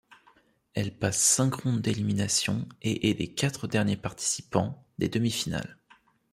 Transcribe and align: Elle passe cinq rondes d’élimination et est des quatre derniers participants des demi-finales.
Elle 0.73 0.97
passe 0.97 1.19
cinq 1.21 1.53
rondes 1.53 1.81
d’élimination 1.83 2.67
et 2.81 3.11
est 3.11 3.13
des 3.13 3.35
quatre 3.35 3.67
derniers 3.67 3.97
participants 3.97 4.83
des 4.97 5.09
demi-finales. 5.09 5.77